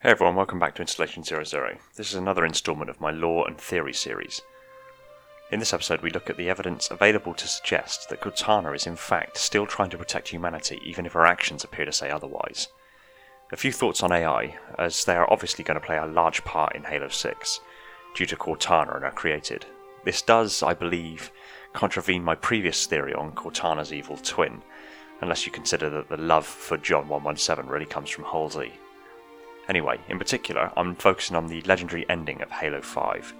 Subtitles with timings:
[0.00, 1.76] Hey everyone, welcome back to Installation 00.
[1.96, 4.42] This is another installment of my Lore and Theory series.
[5.50, 8.94] In this episode, we look at the evidence available to suggest that Cortana is in
[8.94, 12.68] fact still trying to protect humanity, even if her actions appear to say otherwise.
[13.50, 16.76] A few thoughts on AI, as they are obviously going to play a large part
[16.76, 17.60] in Halo 6,
[18.14, 19.66] due to Cortana and her created.
[20.04, 21.32] This does, I believe,
[21.72, 24.62] contravene my previous theory on Cortana's evil twin,
[25.22, 28.74] unless you consider that the love for John 117 really comes from Halsey.
[29.68, 33.34] Anyway, in particular, I'm focusing on the legendary ending of Halo 5.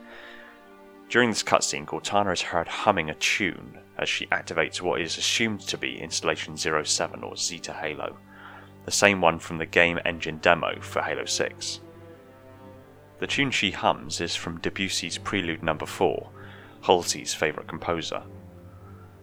[1.09, 5.61] During this cutscene, Cortana is heard humming a tune as she activates what is assumed
[5.63, 8.17] to be Installation 07 or Zeta Halo,
[8.85, 11.81] the same one from the game engine demo for Halo 6.
[13.21, 15.77] The tune she hums is from Debussy's Prelude No.
[15.79, 16.31] 4,
[16.83, 18.23] Halsey's favourite composer.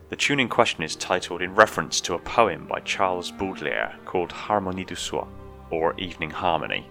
[0.09, 4.31] The tune in question is titled in reference to a poem by Charles Baudelaire called
[4.31, 5.27] Harmonie du Soir,
[5.69, 6.87] or Evening Harmony.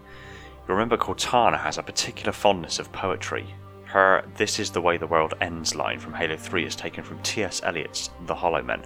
[0.67, 3.55] Remember Cortana has a particular fondness of poetry.
[3.85, 7.23] Her This is the way the world ends line from Halo 3 is taken from
[7.23, 7.61] T.S.
[7.63, 8.83] Eliot's The Hollow Men.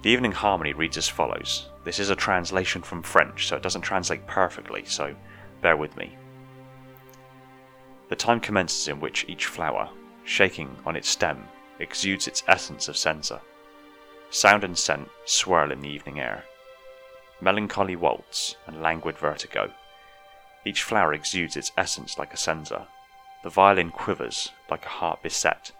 [0.00, 1.68] The Evening Harmony reads as follows.
[1.84, 5.14] This is a translation from French, so it doesn't translate perfectly, so
[5.60, 6.16] bear with me.
[8.08, 9.90] The time commences in which each flower,
[10.24, 11.44] shaking on its stem,
[11.80, 13.40] exudes its essence of censer.
[14.30, 16.44] Sound and scent swirl in the evening air.
[17.42, 19.70] Melancholy waltz and languid vertigo.
[20.66, 22.88] Each flower exudes its essence like a censer.
[23.44, 25.70] The violin quivers like a heart beset.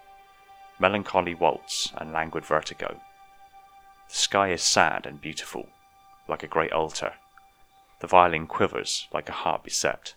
[0.79, 3.01] Melancholy waltz and languid vertigo.
[4.09, 5.69] The sky is sad and beautiful,
[6.29, 7.15] like a great altar.
[7.99, 10.15] The violin quivers like a heart beset.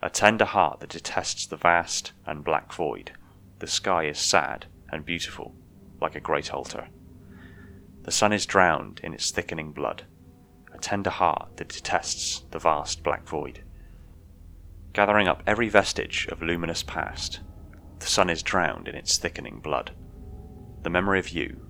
[0.00, 3.12] A tender heart that detests the vast and black void.
[3.58, 5.54] The sky is sad and beautiful,
[6.00, 6.88] like a great altar.
[8.04, 10.06] The sun is drowned in its thickening blood,
[10.80, 13.62] tender heart that detests the vast black void.
[14.92, 17.40] Gathering up every vestige of luminous past,
[18.00, 19.92] the sun is drowned in its thickening blood.
[20.82, 21.60] The memory of you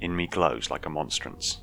[0.00, 1.60] in me glows like a monstrance.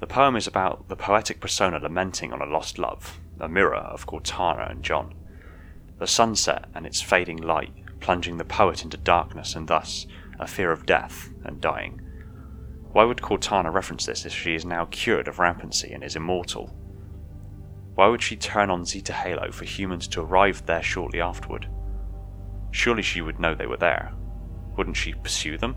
[0.00, 4.06] The poem is about the poetic persona lamenting on a lost love, a mirror of
[4.06, 5.14] Cortana and John.
[5.98, 10.06] The sunset and its fading light plunging the poet into darkness and thus
[10.40, 12.01] a fear of death and dying.
[12.92, 16.70] Why would Cortana reference this if she is now cured of rampancy and is immortal?
[17.94, 21.68] Why would she turn on Zeta Halo for humans to arrive there shortly afterward?
[22.70, 24.12] Surely she would know they were there.
[24.76, 25.76] Wouldn't she pursue them?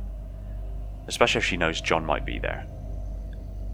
[1.07, 2.67] Especially if she knows John might be there.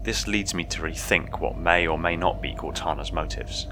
[0.02, 3.66] This leads me to rethink what may or may not be Cortana's motives.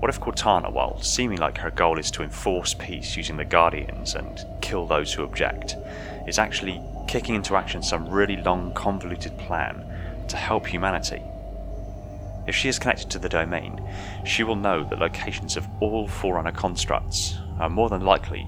[0.00, 4.14] What if Cortana, while seeming like her goal is to enforce peace using the Guardians
[4.14, 5.76] and kill those who object,
[6.26, 9.84] is actually kicking into action some really long, convoluted plan
[10.28, 11.22] to help humanity?
[12.46, 13.82] If she is connected to the domain,
[14.24, 18.46] she will know the locations of all Forerunner constructs, and more than likely,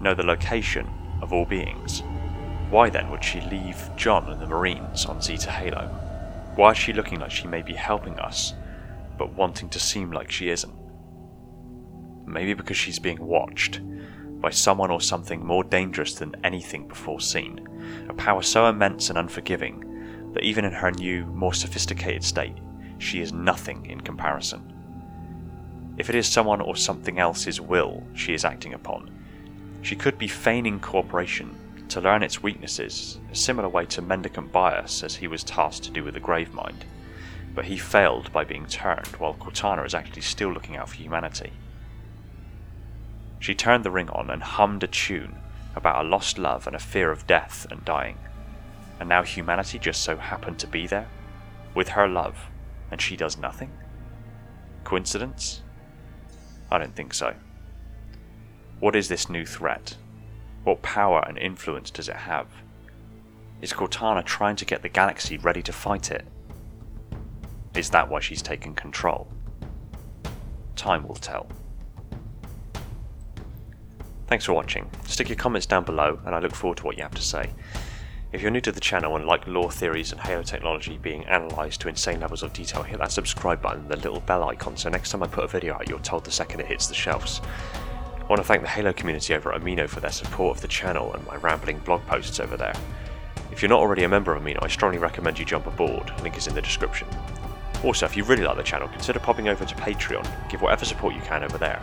[0.00, 0.88] know the location
[1.20, 2.02] of all beings.
[2.70, 5.86] Why then would she leave John and the Marines on Zeta Halo?
[6.56, 8.54] Why is she looking like she may be helping us,
[9.18, 10.74] but wanting to seem like she isn't?
[12.26, 13.80] Maybe because she's being watched
[14.46, 17.66] by someone or something more dangerous than anything before seen,
[18.08, 22.54] a power so immense and unforgiving that even in her new, more sophisticated state,
[22.98, 24.72] she is nothing in comparison.
[25.98, 29.10] If it is someone or something else's will she is acting upon,
[29.82, 31.52] she could be feigning cooperation
[31.88, 35.90] to learn its weaknesses, a similar way to Mendicant Bias as he was tasked to
[35.90, 36.84] do with the Gravemind,
[37.52, 41.50] but he failed by being turned while Cortana is actually still looking out for humanity.
[43.46, 45.36] She turned the ring on and hummed a tune
[45.76, 48.18] about a lost love and a fear of death and dying.
[48.98, 51.06] And now humanity just so happened to be there,
[51.72, 52.36] with her love,
[52.90, 53.70] and she does nothing?
[54.82, 55.62] Coincidence?
[56.72, 57.36] I don't think so.
[58.80, 59.96] What is this new threat?
[60.64, 62.48] What power and influence does it have?
[63.62, 66.26] Is Cortana trying to get the galaxy ready to fight it?
[67.76, 69.28] Is that why she's taken control?
[70.74, 71.46] Time will tell.
[74.26, 74.90] Thanks for watching.
[75.06, 77.50] Stick your comments down below, and I look forward to what you have to say.
[78.32, 81.80] If you're new to the channel and like lore theories and Halo technology being analysed
[81.82, 84.88] to insane levels of detail, hit that subscribe button and the little bell icon so
[84.88, 87.40] next time I put a video out, you're told the second it hits the shelves.
[88.18, 90.68] I want to thank the Halo community over at Amino for their support of the
[90.68, 92.74] channel and my rambling blog posts over there.
[93.52, 96.36] If you're not already a member of Amino, I strongly recommend you jump aboard, link
[96.36, 97.06] is in the description.
[97.86, 101.14] Also, if you really like the channel, consider popping over to Patreon, give whatever support
[101.14, 101.80] you can over there.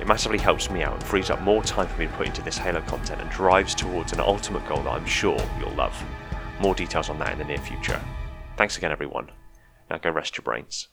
[0.00, 2.40] It massively helps me out and frees up more time for me to put into
[2.40, 6.00] this Halo content and drives towards an ultimate goal that I'm sure you'll love.
[6.60, 8.00] More details on that in the near future.
[8.56, 9.32] Thanks again, everyone,
[9.90, 10.88] Now go rest your brains.